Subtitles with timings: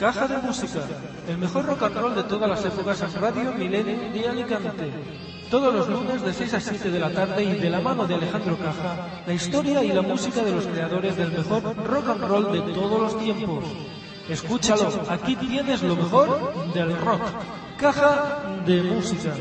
[0.00, 0.80] Caja de Música,
[1.28, 4.90] el mejor rock and roll de todas las épocas en Radio Milenio de Alicante.
[5.50, 8.14] Todos los lunes de 6 a 7 de la tarde y de la mano de
[8.14, 12.50] Alejandro Caja, la historia y la música de los creadores del mejor rock and roll
[12.50, 13.62] de todos los tiempos.
[14.26, 17.20] Escúchalo, aquí tienes lo mejor del rock.
[17.76, 19.34] Caja de Música.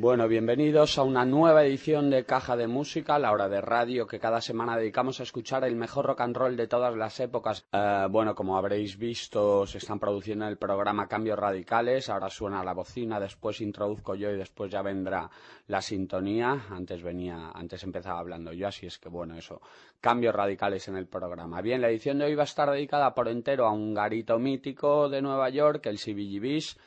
[0.00, 4.20] Bueno, bienvenidos a una nueva edición de Caja de Música, la hora de radio que
[4.20, 7.66] cada semana dedicamos a escuchar el mejor rock and roll de todas las épocas.
[7.72, 12.08] Eh, bueno, como habréis visto, se están produciendo en el programa cambios radicales.
[12.10, 15.28] Ahora suena la bocina, después introduzco yo y después ya vendrá
[15.66, 16.66] la sintonía.
[16.70, 19.60] Antes venía, antes empezaba hablando yo, así es que bueno, eso,
[20.00, 21.60] cambios radicales en el programa.
[21.60, 25.08] Bien, la edición de hoy va a estar dedicada por entero a un garito mítico
[25.08, 26.78] de Nueva York, el CBGB's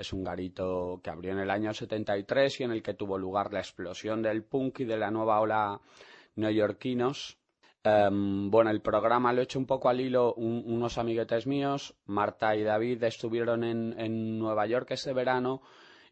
[0.00, 3.52] es un garito que abrió en el año 73 y en el que tuvo lugar
[3.52, 5.80] la explosión del punk y de la nueva ola
[6.36, 7.38] neoyorquinos.
[7.82, 12.54] Um, bueno, el programa lo he hecho un poco al hilo unos amiguetes míos, Marta
[12.54, 15.62] y David, estuvieron en, en Nueva York este verano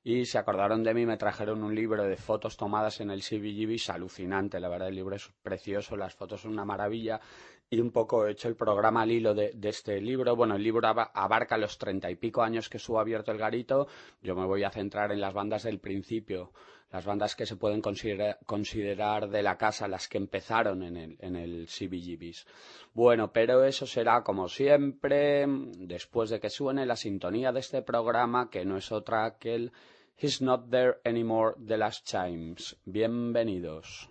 [0.02, 3.78] y se acordaron de mí, me trajeron un libro de fotos tomadas en el CBGB,
[3.92, 7.20] alucinante, la verdad el libro es precioso, las fotos son una maravilla
[7.70, 10.34] y un poco he hecho el programa al hilo de, este libro.
[10.34, 13.88] Bueno, el libro abarca los treinta y pico años que estuvo abierto el garito.
[14.22, 16.52] Yo me voy a centrar en las bandas del principio,
[16.90, 21.36] las bandas que se pueden considerar, de la casa, las que empezaron en el, en
[21.36, 22.46] el CBGBs.
[22.94, 28.48] Bueno, pero eso será como siempre, después de que suene la sintonía de este programa,
[28.48, 29.72] que no es otra que el
[30.16, 32.76] He's Not There Anymore The Last Chimes.
[32.86, 34.08] Bienvenidos.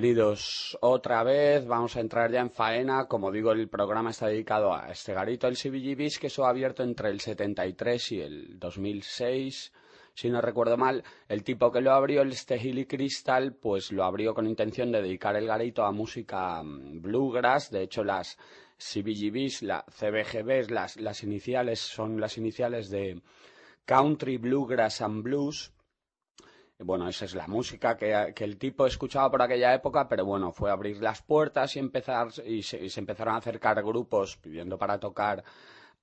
[0.00, 1.66] Bienvenidos otra vez.
[1.66, 3.04] Vamos a entrar ya en faena.
[3.06, 6.82] Como digo, el programa está dedicado a este garito, el CBGBs, que eso ha abierto
[6.82, 9.72] entre el 73 y el 2006.
[10.14, 14.32] Si no recuerdo mal, el tipo que lo abrió, el Stehili Crystal, pues lo abrió
[14.32, 17.70] con intención de dedicar el garito a música mm, bluegrass.
[17.70, 18.38] De hecho, las
[18.78, 23.20] CBGBs, la CBGBs, las, las iniciales son las iniciales de
[23.84, 25.74] Country, Bluegrass and Blues
[26.84, 30.70] bueno, esa es la música que, el tipo escuchaba por aquella época, pero bueno, fue
[30.70, 35.44] abrir las puertas y empezar y se, empezaron a acercar grupos pidiendo para tocar,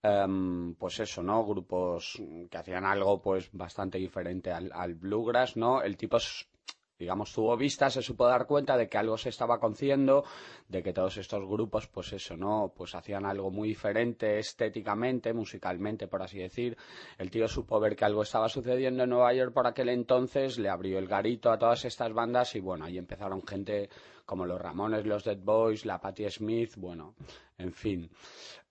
[0.04, 1.46] em, pues eso, ¿no?
[1.46, 5.82] Grupos que hacían algo pues bastante diferente al, bluegrass, ¿no?
[5.82, 6.18] El tipo
[6.98, 10.24] digamos, tuvo vista, se supo dar cuenta de que algo se estaba cociendo,
[10.68, 12.74] de que todos estos grupos, pues eso, ¿no?
[12.76, 16.78] Pues hacían algo muy diferente estéticamente, musicalmente, por así decir.
[17.18, 20.70] El tío supo ver que algo estaba sucediendo en Nueva York por aquel entonces, le
[20.70, 23.90] abrió el garito a todas estas bandas y bueno, ahí empezaron gente
[24.26, 27.16] como los Ramones, los Dead Boys, la Patti Smith, bueno,
[27.58, 28.12] en fin.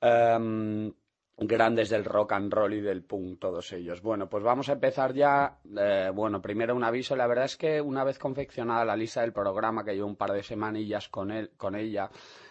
[0.01, 0.93] Em,
[1.39, 4.01] grandes del rock and roll y del punk, todos ellos.
[4.01, 5.59] Bueno, pues vamos a empezar ya.
[5.79, 7.15] Eh, bueno, primero un aviso.
[7.15, 10.33] La verdad es que una vez confeccionada la lista del programa, que llevo un par
[10.33, 12.11] de semanillas con, él, con ella,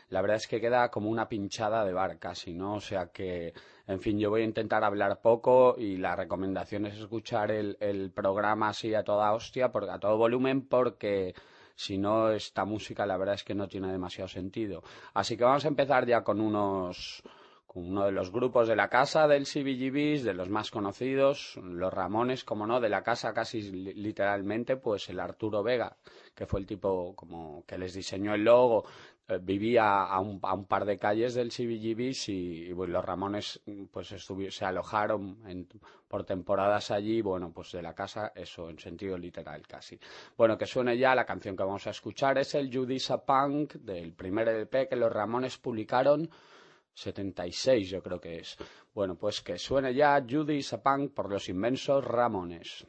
[0.09, 2.75] la verdad es que queda como una pinchada de bar casi, ¿no?
[2.75, 3.53] O sea que,
[3.87, 8.11] en fin, yo voy a intentar hablar poco y la recomendación es escuchar el, el
[8.11, 11.33] programa así a toda hostia, porque, a todo volumen, porque
[11.75, 14.83] si no, esta música la verdad es que no tiene demasiado sentido.
[15.15, 17.23] Así que vamos a empezar ya con unos
[17.75, 22.43] uno de los grupos de la casa del CBGBs, de los más conocidos, los Ramones,
[22.45, 25.97] como no, de la casa casi literalmente, pues el Arturo Vega,
[26.33, 28.85] que fue el tipo como que les diseñó el logo,
[29.27, 33.59] eh, vivía a un, par de calles del CBGBs y, los Ramones
[33.91, 34.13] pues
[34.49, 35.67] se alojaron
[36.07, 39.99] por temporadas allí, bueno, pues de la casa, eso en sentido literal casi.
[40.37, 44.13] Bueno, que suene ya, la canción que vamos a escuchar es el Judisa Punk del
[44.13, 46.29] primer LP que los Ramones publicaron
[46.95, 48.57] 76 yo creo que es.
[48.93, 52.87] Bueno, pues que suene ya Judy Sapang por los inmensos Ramones.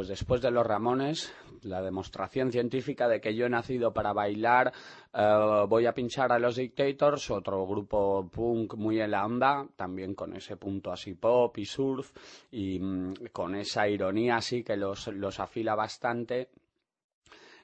[0.00, 1.30] Pues después de los Ramones,
[1.60, 4.72] la demostración científica de que yo he nacido para bailar,
[5.12, 10.14] eh, voy a pinchar a los Dictators, otro grupo punk muy en la onda, también
[10.14, 12.12] con ese punto así pop y surf
[12.50, 16.48] y mm, con esa ironía así que los, los afila bastante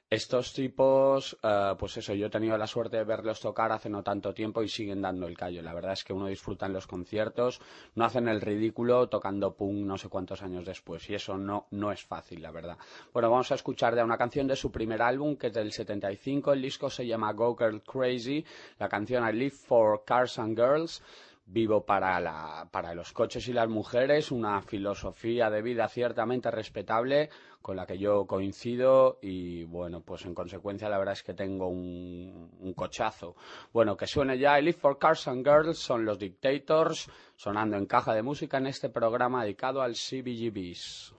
[0.09, 4.03] estos tipos, eh, pues eso, yo he tenido la suerte de verlos tocar hace no
[4.03, 5.61] tanto tiempo y siguen dando el callo.
[5.61, 7.59] La verdad es que uno disfruta en los conciertos,
[7.95, 11.91] no hacen el ridículo tocando punk no sé cuántos años después y eso no, no
[11.91, 12.77] es fácil, la verdad.
[13.11, 16.53] Bueno, vamos a escuchar ya una canción de su primer álbum que es del 75,
[16.53, 18.45] el disco se llama Go Girl Crazy,
[18.79, 21.03] la canción I Live for Cars and Girls
[21.47, 27.29] vivo para, la, para los coches y las mujeres, una filosofía de vida ciertamente respetable
[27.67, 31.67] con la que yo coincido y bueno, pues en consecuencia la verdad es que tengo
[31.67, 33.35] un, un cochazo.
[33.73, 37.85] Bueno, que suene ya I Live for Cars and Girls, son los Dictators, sonando en
[37.85, 41.13] caja de música en este programa dedicado al CBGBs.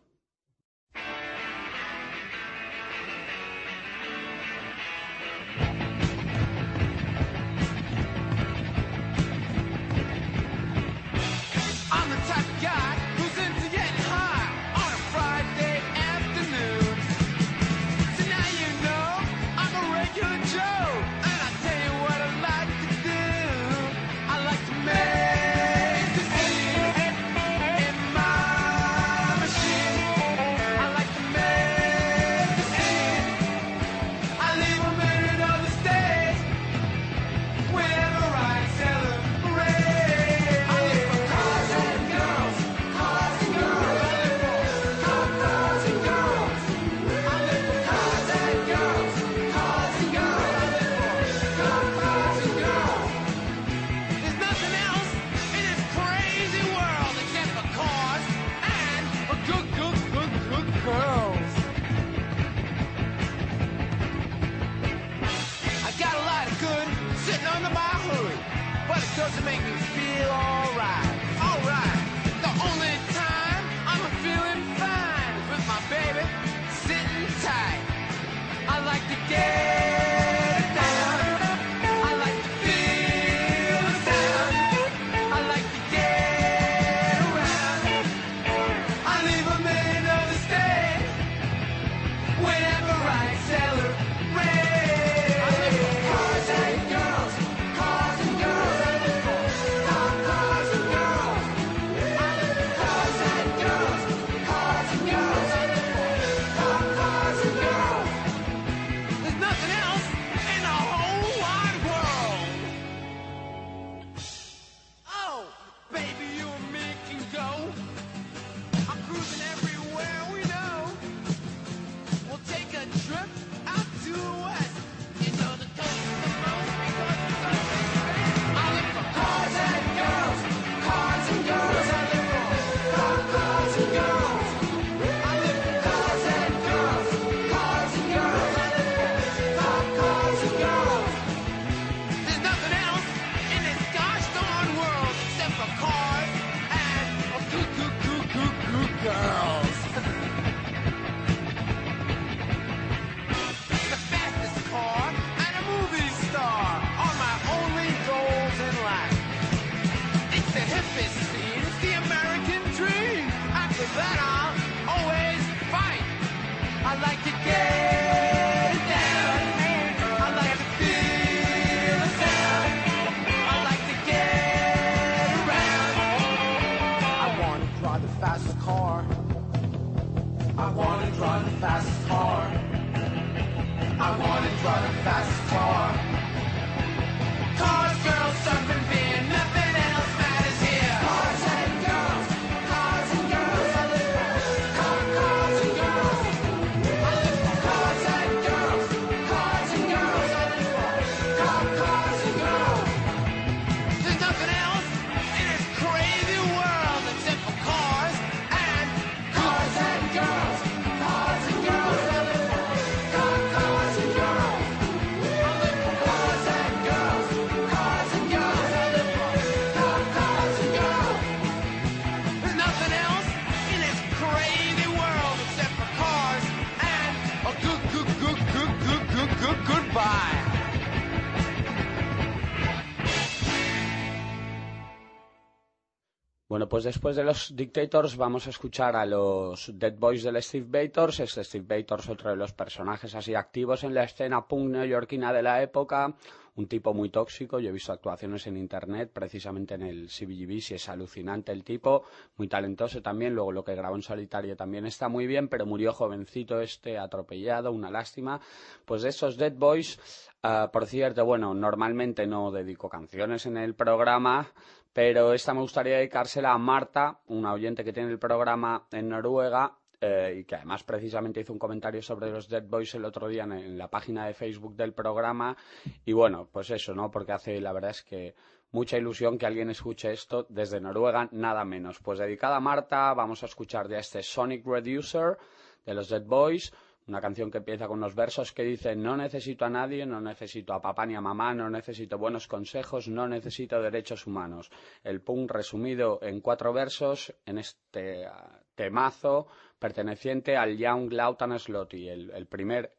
[236.79, 241.19] Pues después de los Dictators vamos a escuchar a los Dead Boys del Steve Bators.
[241.19, 245.43] Este Steve Bators, otro de los personajes así activos en la escena punk neoyorquina de
[245.43, 246.15] la época.
[246.55, 247.59] Un tipo muy tóxico.
[247.59, 252.05] Yo he visto actuaciones en internet, precisamente en el CBGB, si es alucinante el tipo.
[252.37, 253.35] Muy talentoso también.
[253.35, 257.73] Luego lo que grabó en solitario también está muy bien, pero murió jovencito este, atropellado,
[257.73, 258.41] una lástima.
[258.85, 259.99] Pues de esos Dead Boys,
[260.45, 264.53] ah, por cierto, bueno, normalmente no dedico canciones en el programa
[264.99, 269.79] pero esta me gustaría dedicársela a Marta, una oyente que tiene el programa en Noruega
[270.01, 273.45] eh, y que además precisamente hizo un comentario sobre los Dead Boys el otro día
[273.45, 275.57] en, la página de Facebook del programa.
[276.05, 277.13] Y bueno, pues eso, ¿no?
[277.13, 278.35] Porque hace, la verdad es que
[278.73, 282.01] mucha ilusión que alguien escuche esto desde Noruega, nada menos.
[282.01, 285.39] Pues dedicada a Marta, vamos a escuchar de este Sonic Reducer
[285.87, 286.73] de los Dead Boys
[287.09, 290.75] una canción que empieza con unos versos que dicen no necesito a nadie, no necesito
[290.75, 294.71] a papá ni a mamá, no necesito buenos consejos, no necesito derechos humanos.
[295.03, 299.49] El punk resumido en cuatro versos en este ah, temazo
[299.79, 302.95] perteneciente al Young Lautan Slotty, el, el primer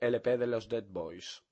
[0.00, 1.42] LP de los Dead Boys.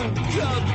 [0.00, 0.69] some dub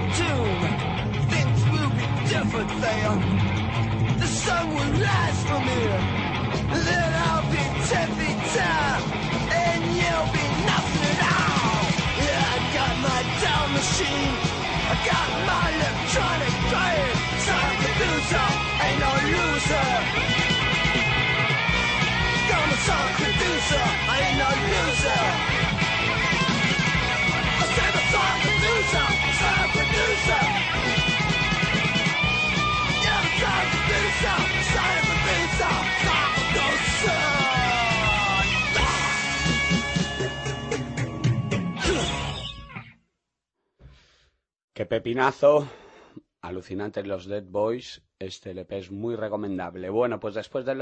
[45.15, 45.21] Qué
[46.55, 46.85] pepinazo.
[46.85, 48.01] Alucinantes los Dead Boys.
[48.17, 49.89] Este LP es muy recomendable.
[49.89, 50.73] Bueno, pues después de,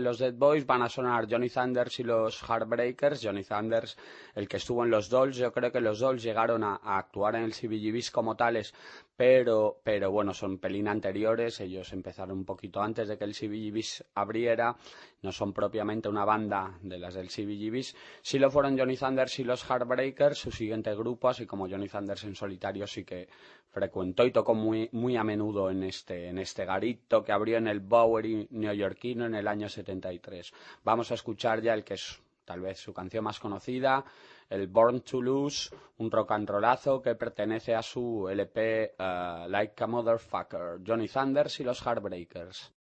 [0.00, 3.20] los Dead Boys van a sonar Johnny Thunders y los Heartbreakers.
[3.20, 3.98] Johnny Thunders,
[4.36, 5.36] el que estuvo en los Dolls.
[5.36, 8.72] Yo creo que los Dolls llegaron a, actuar en el CBGBs como tales,
[9.16, 11.58] pero, pero bueno, son pelín anteriores.
[11.60, 14.76] Ellos empezaron un poquito antes de que el CBGBs abriera.
[15.22, 17.96] No son propiamente una banda de las del CBGBs.
[18.22, 22.22] Sí lo fueron Johnny Thunders y los Heartbreakers, su siguiente grupo, así como Johnny Thunders
[22.22, 23.28] en solitario sí que
[23.72, 27.66] frecuentó y tocó muy, muy a menudo en este, en este garito que abrió en
[27.66, 30.52] el Bowery neoyorquino en el año 73.
[30.84, 34.04] Vamos a escuchar ya el que es tal vez su canción más conocida,
[34.50, 39.82] el Born to Lose, un rock and rollazo que pertenece a su LP uh, Like
[39.82, 42.72] a Motherfucker, Johnny Thunders y los Heartbreakers.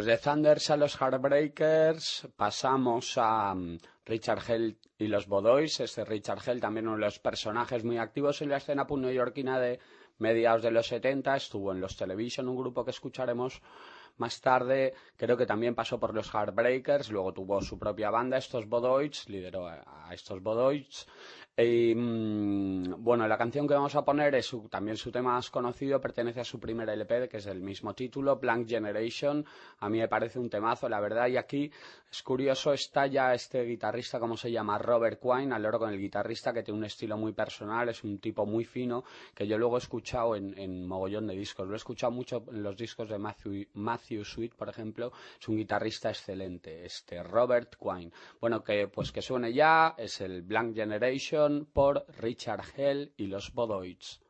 [0.00, 5.78] Pues de Thunders a los Heartbreakers pasamos a mm, Richard Hell y los Bodoys.
[5.80, 9.78] Este Richard Hell, también uno de los personajes muy activos en la escena neoyorquina de
[10.16, 11.36] mediados de los 70.
[11.36, 13.60] Estuvo en los Television, un grupo que escucharemos
[14.16, 18.66] Más tarde creo que también pasó por los Heartbreakers, luego tuvo su propia banda, estos
[18.66, 21.06] Bodoids, lideró a estos Bodoids.
[21.56, 26.00] Y, mm, bueno, la canción que vamos a poner es también su tema más conocido,
[26.00, 29.44] pertenece a su primer LP, que es el mismo título, Blank Generation.
[29.80, 31.70] A mí me parece un temazo, la verdad, y aquí
[32.10, 34.78] es curioso, está ya este guitarrista, ¿cómo se llama?
[34.78, 38.18] Robert Quine, al loro con el guitarrista, que tiene un estilo muy personal, es un
[38.20, 41.66] tipo muy fino, que yo luego he escuchado en, mogollón de discos.
[41.66, 45.56] Lo he escuchado mucho en los discos de Matthew, Matthew Sweet, por ejemplo, es un
[45.56, 48.12] guitarrista excelente, este Robert Quine.
[48.40, 53.52] Bueno, que pues que suene ya, es el Blank Generation por Richard Hell y los
[53.52, 54.20] Bodoids.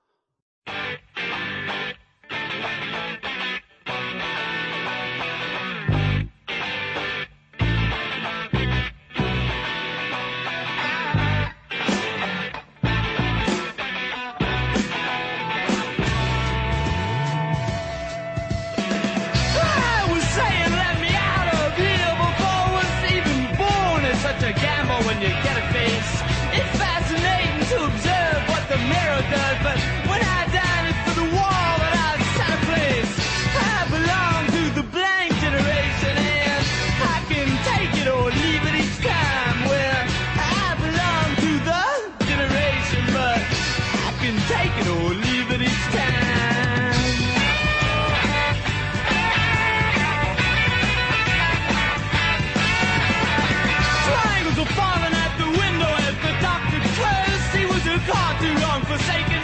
[58.40, 59.39] too long forsaken.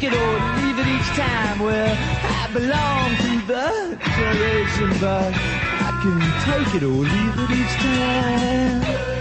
[0.00, 0.32] take it or
[0.62, 1.58] leave it each time.
[1.58, 7.74] Well, I belong to the generation, but I can take it or leave it each
[7.76, 9.19] time.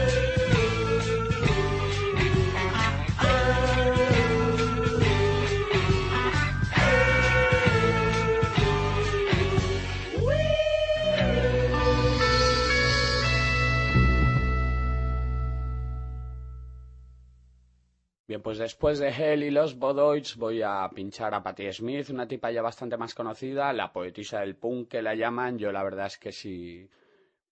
[18.58, 22.62] Después de Hell y los Bodoids voy a pinchar a Patti Smith, una tipa ya
[22.62, 25.58] bastante más conocida, la poetisa del punk que la llaman.
[25.58, 26.90] Yo la verdad es que sí,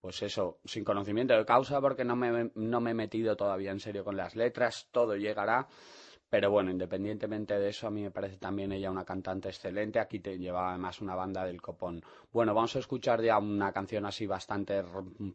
[0.01, 3.79] pues eso, sin conocimiento de causa porque no me, no me he metido todavía en
[3.79, 5.67] serio con las letras, todo llegará.
[6.29, 9.99] Pero bueno, independientemente de eso, a mí me parece también ella una cantante excelente.
[9.99, 12.03] Aquí te llevaba además una banda del copón.
[12.33, 14.83] Bueno, vamos a escuchar ya una canción así bastante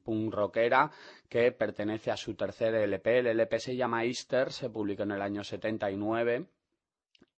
[0.04, 0.90] punk rockera
[1.28, 3.20] que pertenece a su tercer LP.
[3.20, 6.46] El LP se llama Easter, se publicó en el año 79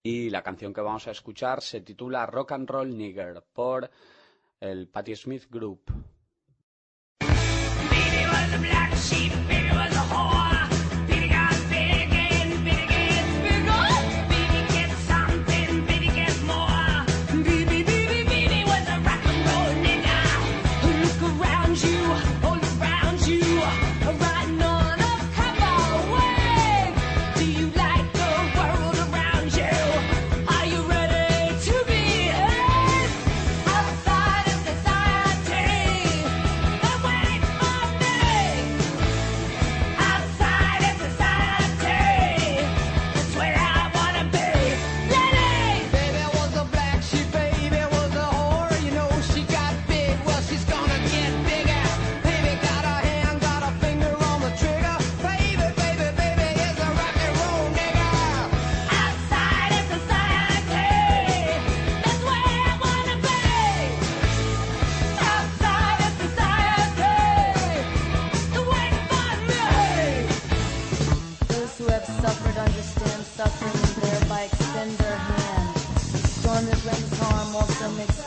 [0.02, 3.88] y la canción que vamos a escuchar se titula Rock and Roll Nigger por
[4.58, 5.92] el Patti Smith Group.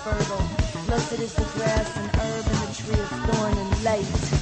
[0.09, 0.47] Fertile.
[0.85, 4.36] Blessed is the grass and herb and the tree of thorn and light.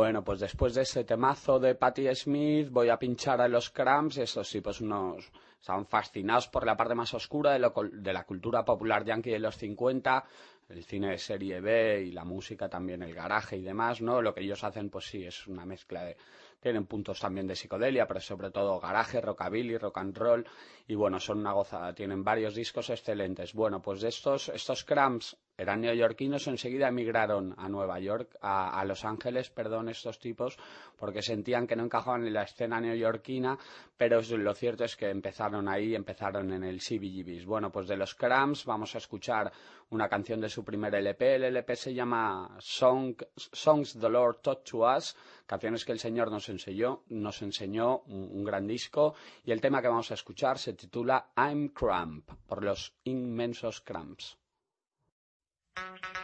[0.00, 4.16] Bueno, pues después de ese temazo de Patti Smith voy a pinchar a los Cramps,
[4.16, 8.64] estos sí, pues unos estaban fascinados por la parte más oscura de, de la cultura
[8.64, 10.24] popular yankee de los 50,
[10.70, 14.22] el cine de serie B y la música también, el garaje y demás, ¿no?
[14.22, 16.16] Lo que ellos hacen, pues sí, es una mezcla de
[16.60, 20.46] tienen puntos también de psicodelia, pero sobre todo garaje, rockabilly, rock and roll,
[20.86, 23.54] y bueno, son una gozada, tienen varios discos excelentes.
[23.54, 29.04] Bueno, pues de estos, estos Cramps eran neoyorquinos, enseguida emigraron a Nueva York, a, Los
[29.04, 30.56] Ángeles, perdón, estos tipos,
[30.96, 33.58] porque sentían que no encajaban en la escena neoyorquina,
[33.94, 37.44] pero lo cierto es que empezaron ahí, empezaron en el CBGBs.
[37.44, 39.52] Bueno, pues de los Cramps vamos a escuchar
[39.90, 44.96] una canción de su primer LP, el LP se llama Songs the Lord Taught to
[44.96, 49.82] Us, canciones que el Señor nos enseñó, nos enseñó un gran disco, y el tema
[49.82, 54.39] que vamos a escuchar se titula I'm Cramp, por los inmensos Cramps.
[55.80, 56.19] thank you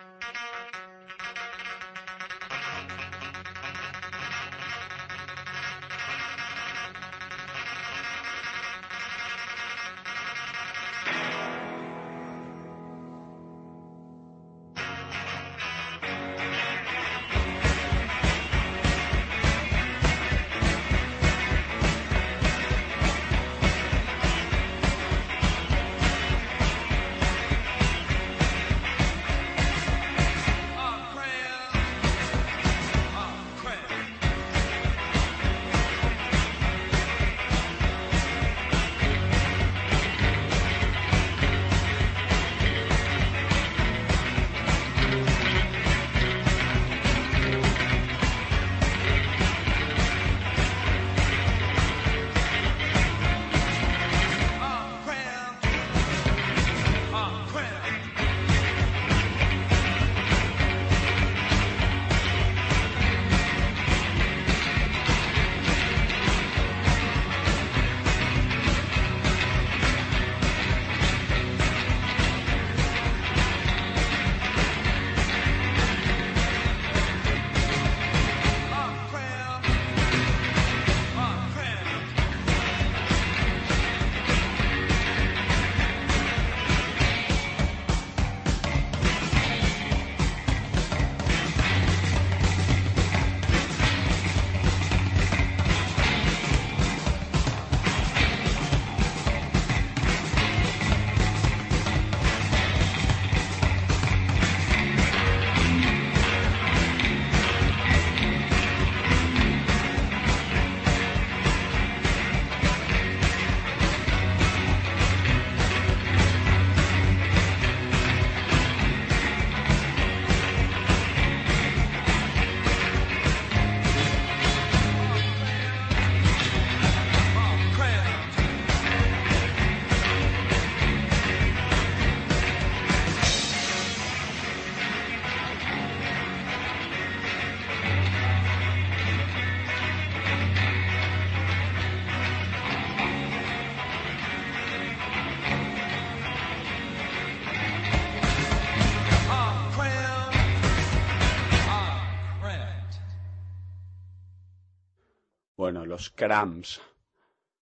[155.96, 156.78] los Cramps.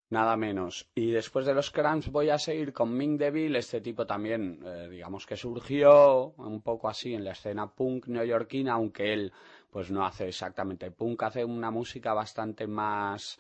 [0.09, 0.87] Nada menos.
[0.95, 3.59] Y después de los Cramps voy a seguir con Ming Deville.
[3.59, 8.75] Este tipo también, eh, digamos que surgió un poco así en la escena punk neoyorquina,
[8.75, 9.33] aunque él
[9.69, 13.37] pues no hace exactamente punk, hace una música bastante más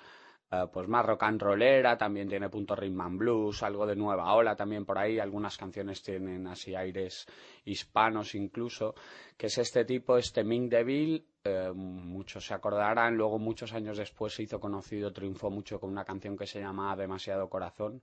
[0.51, 4.55] eh, pues más rock and rollera, también tiene punto rhythm blues, algo de nueva ola
[4.55, 7.25] también por ahí, algunas canciones tienen así aires
[7.63, 8.93] hispanos incluso,
[9.37, 14.33] que es este tipo, este Ming Deville, eh, muchos se acordarán, luego muchos años después
[14.33, 18.01] se hizo conocido, triunfó mucho con una canción que se llama Demasiado Corazón.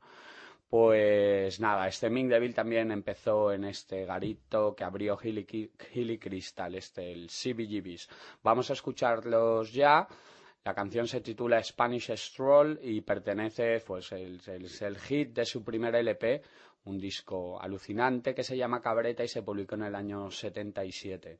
[0.70, 7.10] Pues nada, este Ming Deville también empezó en este garito que abrió Hilly, Crystal, este,
[7.10, 8.08] el CBGBs.
[8.42, 10.06] Vamos a escucharlos ya.
[10.68, 15.94] La canción se titula Spanish Stroll y pertenece, pues, el, el hit de su primer
[15.94, 16.42] LP,
[16.84, 21.38] un disco alucinante que se llama Cabreta y se publicó en el año 77.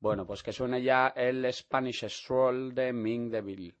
[0.00, 3.76] Bueno, pues que suene ya el Spanish Stroll de Ming DeVille.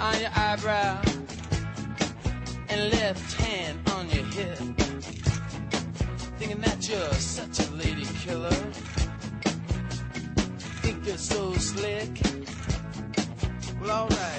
[0.00, 1.00] On your eyebrow
[2.68, 4.58] and left hand on your hip.
[6.38, 8.50] Thinking that you're such a lady killer.
[10.82, 12.20] Think you're so slick.
[13.80, 14.37] Well, alright.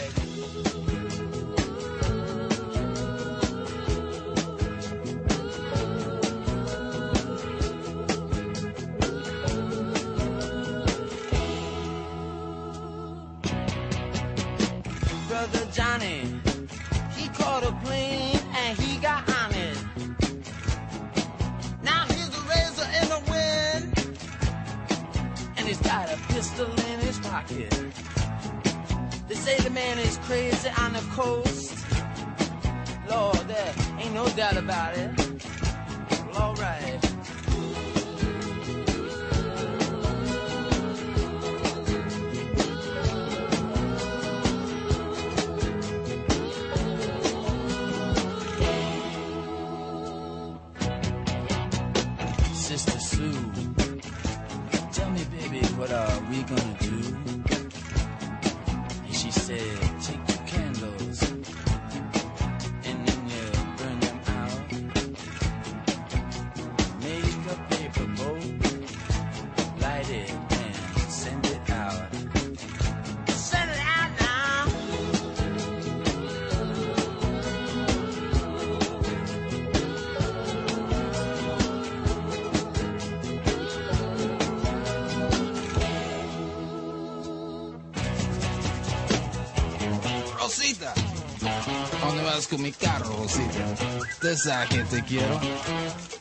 [92.50, 93.66] Con mi carro, Rosita.
[94.02, 95.40] Usted sabe que te quiero.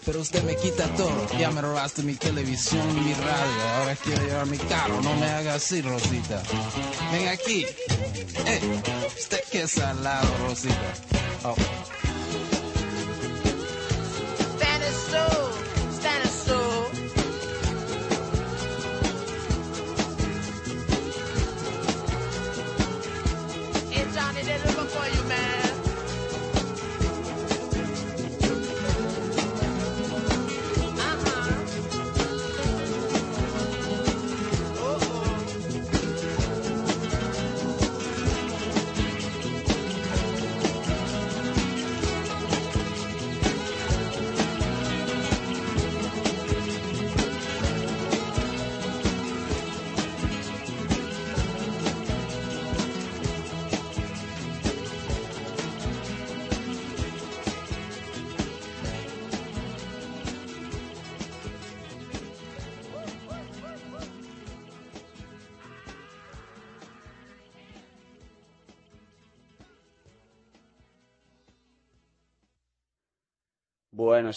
[0.05, 1.27] Pero usted me quita todo.
[1.39, 3.69] Ya me robaste mi televisión y mi radio.
[3.77, 5.01] Ahora quiero llevar mi carro.
[5.03, 6.43] No me haga así, Rosita.
[7.13, 7.67] Ven aquí.
[8.47, 8.83] Eh,
[9.19, 10.95] usted que es al lado, Rosita.
[11.45, 11.78] Oh.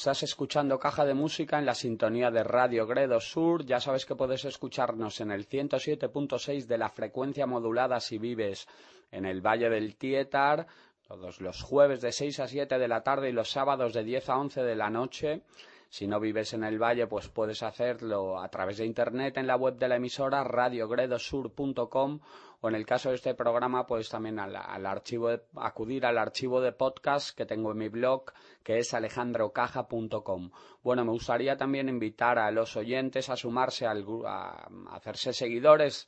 [0.01, 3.63] Estás escuchando Caja de Música en la sintonía de Radio Gredo Sur.
[3.63, 8.67] Ya sabes que puedes escucharnos en el 107.6 de la frecuencia modulada si vives
[9.11, 10.65] en el Valle del Tietar,
[11.07, 14.29] todos los jueves de 6 a 7 de la tarde y los sábados de 10
[14.29, 15.43] a 11 de la noche.
[15.91, 19.57] Si no vives en el valle, pues puedes hacerlo a través de internet en la
[19.57, 22.19] web de la emisora radiogredosur.com
[22.61, 27.45] o en el caso de este programa, pues también acudir al archivo de podcast que
[27.45, 28.31] tengo en mi blog,
[28.63, 30.51] que es alejandrocaja.com.
[30.81, 36.07] Bueno, me gustaría también invitar a los oyentes a sumarse al, a hacerse seguidores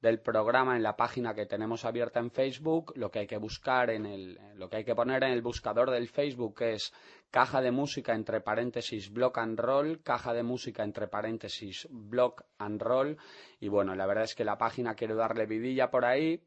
[0.00, 2.92] del programa en la página que tenemos abierta en Facebook.
[2.96, 5.90] Lo que hay que buscar en el, lo que hay que poner en el buscador
[5.90, 6.92] del Facebook es
[7.30, 12.80] caja de música entre paréntesis block and roll, caja de música entre paréntesis block and
[12.80, 13.16] roll.
[13.60, 16.42] Y bueno, la verdad es que la página quiero darle vidilla por ahí,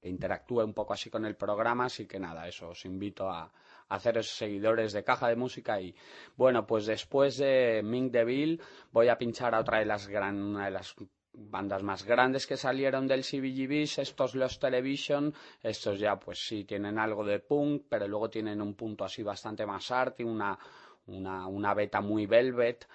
[0.00, 3.52] que interactúe un poco así con el programa, así que nada, eso os invito a,
[3.88, 5.94] hacer esos seguidores de caja de música y
[6.36, 8.60] bueno pues después de Ming DeVille
[8.92, 10.94] voy a pinchar a otra de las gran una de las
[11.38, 15.32] bandas más grandes que salieron del CBGB, estos los Television,
[15.62, 19.64] estos ya pues sí tienen algo de punk, pero luego tienen un punto así bastante
[19.64, 20.58] más arty, una,
[21.06, 22.86] una, una beta muy velvet,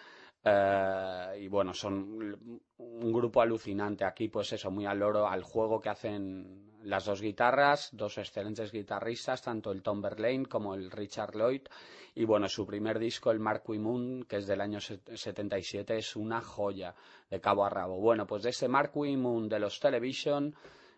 [0.45, 5.79] eh, y bueno, son un grupo alucinante aquí, pues eso, muy al oro al juego
[5.79, 11.35] que hacen las dos guitarras, dos excelentes guitarristas, tanto el Tom Verlaine como el Richard
[11.35, 11.61] Lloyd.
[12.15, 16.41] Y bueno, su primer disco, el Mark Moon, que es del año 77, es una
[16.41, 16.93] joya
[17.29, 17.99] de cabo a rabo.
[17.99, 20.53] Bueno, pues de ese Mark Moon de los Television,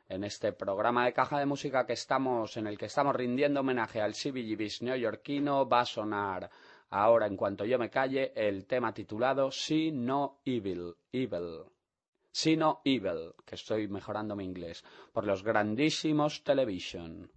[0.09, 4.01] en este programa de caja de música que estamos, en el que estamos rindiendo homenaje
[4.01, 6.49] al CBGB's neoyorquino, va a sonar
[6.89, 10.95] ahora, en cuanto yo me calle, el tema titulado Si No Evil.
[11.13, 11.63] Evil.
[12.29, 17.31] Si No Evil, que estoy mejorando mi inglés, por los grandísimos Television.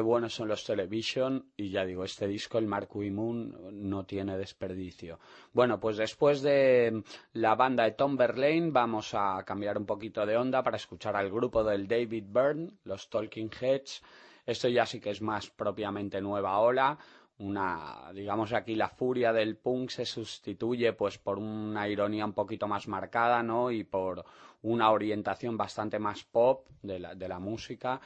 [0.00, 5.18] Buenos son los Television y ya digo, este disco, el Mark Moon, no tiene desperdicio.
[5.52, 10.36] Bueno, pues después de la banda de Tom Verlaine vamos a cambiar un poquito de
[10.36, 14.02] onda para escuchar al grupo del David Byrne, los Talking Heads.
[14.46, 16.98] Esto ya sí que es más propiamente nueva ola,
[17.40, 22.68] una digamos aquí la furia del punk se sustituye pues por una ironía un poquito
[22.68, 24.24] más marcada no y por
[24.62, 28.00] una orientación bastante más pop de la, de la música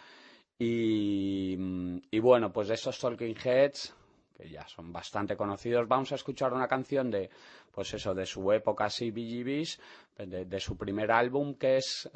[0.58, 3.94] y, bueno, pues de esos Talking Heads,
[4.36, 7.30] que ya son bastante conocidos, vamos a escuchar una canción de,
[7.72, 9.80] pues eso, de su época así, BGBs,
[10.16, 12.08] de, de, su primer álbum, que es,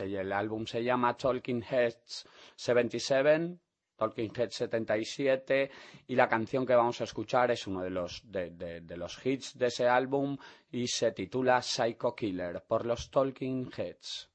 [0.00, 3.58] el álbum se llama Talking Heads 77,
[3.96, 5.70] Talking Heads 77,
[6.08, 9.56] y la canción que vamos a escuchar es uno de los, de, de los hits
[9.58, 10.36] de ese álbum
[10.70, 14.30] y se titula Psycho Killer por los Talking Heads.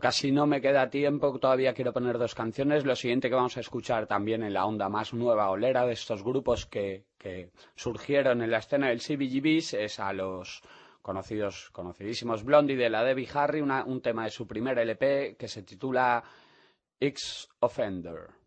[0.00, 2.84] Casi no me queda tiempo, todavía quiero poner dos canciones.
[2.84, 6.22] Lo siguiente que vamos a escuchar también en la onda más nueva olera de estos
[6.22, 7.04] grupos que,
[7.76, 10.62] surgieron en la escena del CBGBs es a los
[11.02, 15.62] conocidos, conocidísimos Blondie de la Debbie Harry, un tema de su primer LP que se
[15.62, 16.24] titula
[16.98, 18.40] X Offender.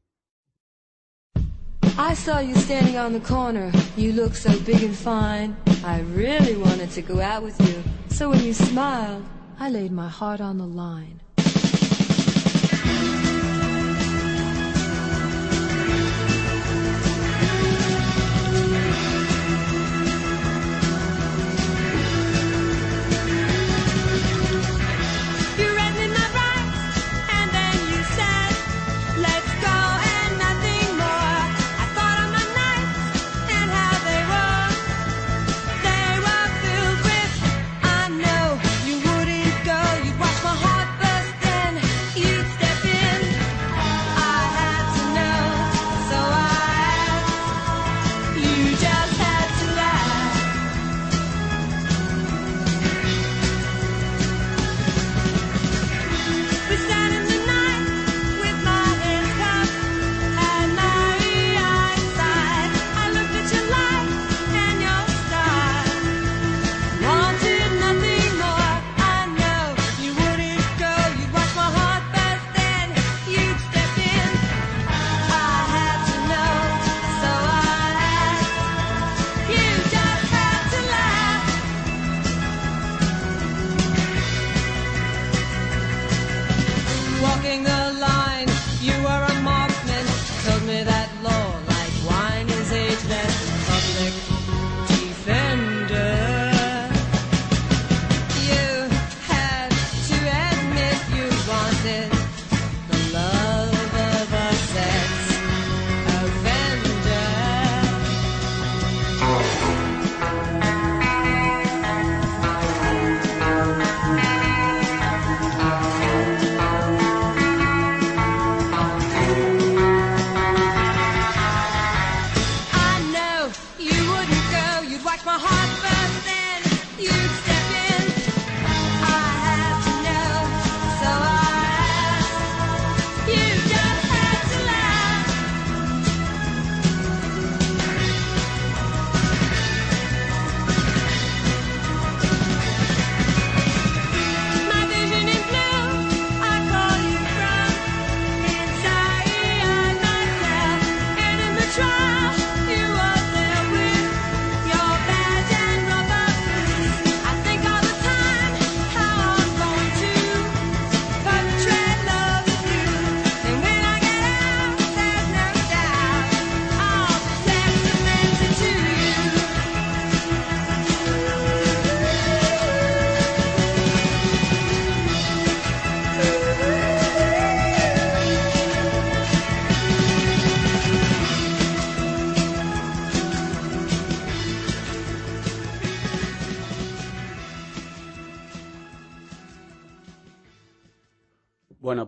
[1.96, 3.72] I saw you standing on the corner.
[3.96, 5.56] You look so big and fine.
[5.86, 7.84] I really wanted to go out with you.
[8.10, 9.24] So when you smiled,
[9.60, 11.23] I laid my heart on the line.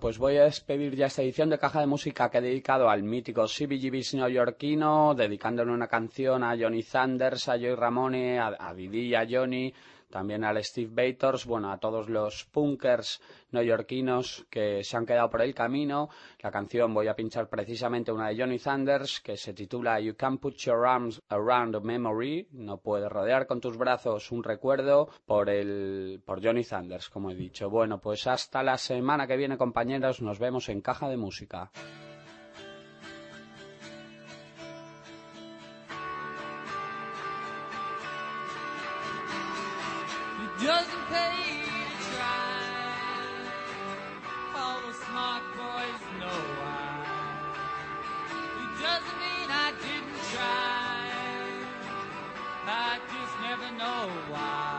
[0.06, 3.02] Pues voy a despedir ya esta edición de Caja de Música que he dedicado al
[3.02, 9.16] mítico CBGB's neoyorquino, dedicándole una canción a Johnny Sanders, a Joey Ramone, a, Didi y
[9.16, 9.74] a Johnny,
[10.16, 13.20] también al Steve Bators, bueno, a todos los punkers
[13.52, 16.08] neoyorquinos que se han quedado por el camino.
[16.40, 20.40] La canción voy a pinchar precisamente una de Johnny Sanders que se titula You Can't
[20.40, 25.50] Put Your Arms Around a Memory, no puedes rodear con tus brazos un recuerdo por
[25.50, 27.70] el por Johnny Sanders, como he dicho.
[27.70, 31.72] Bueno, pues hasta la semana que viene, compañeros, nos vemos en Caja de Música.
[40.64, 42.64] Doesn't pay to try.
[44.56, 47.06] All the smart boys know why.
[48.64, 50.96] It doesn't mean I didn't try.
[52.68, 54.75] I just never know why.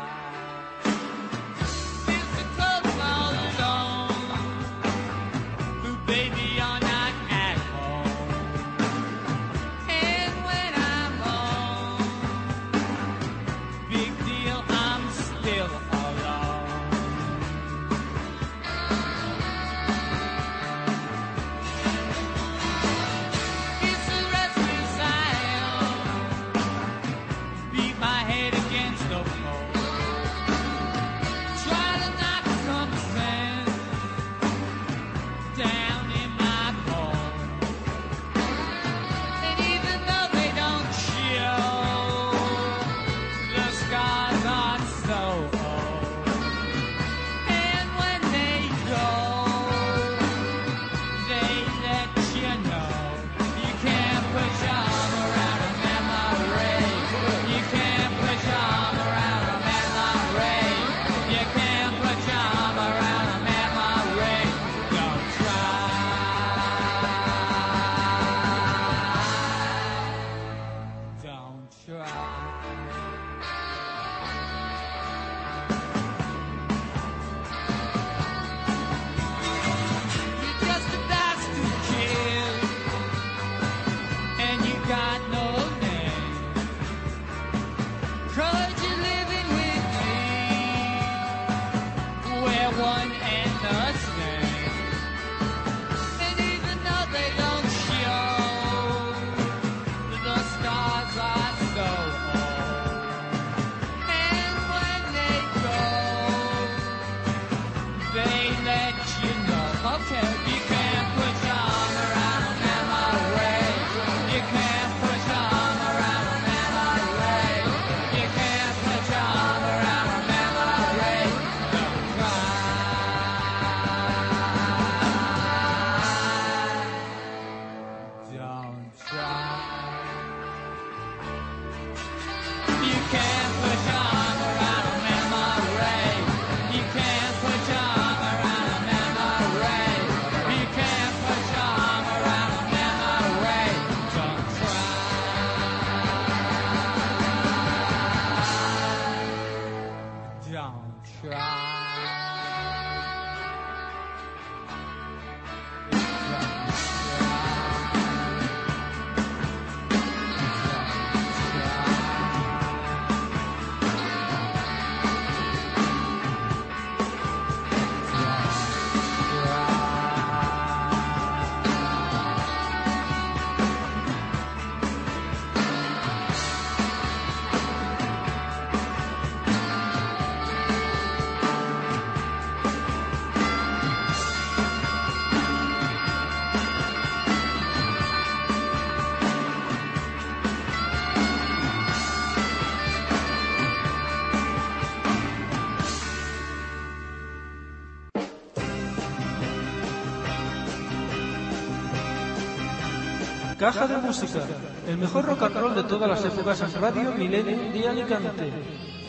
[203.66, 204.38] Caja de Música,
[204.86, 208.52] el mejor rock and roll de todas las épocas en Radio Milenio de Alicante.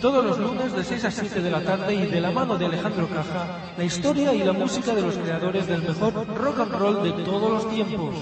[0.01, 2.65] Todos los lunes de 6 a 7 de la tarde y de la mano de
[2.65, 3.45] Alejandro Caja,
[3.77, 7.51] la historia y la música de los creadores del mejor rock and roll de todos
[7.51, 8.15] los tiempos.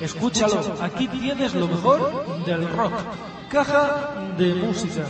[0.00, 2.94] Escúchalo, aquí tienes lo mejor del rock.
[3.48, 5.06] Caja de Música.